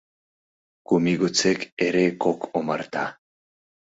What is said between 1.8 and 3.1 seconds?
эре кок омарта.